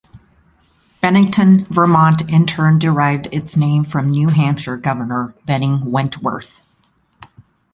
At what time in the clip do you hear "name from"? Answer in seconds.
3.55-4.09